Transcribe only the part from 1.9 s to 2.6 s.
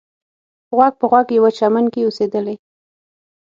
کې اوسېدلې.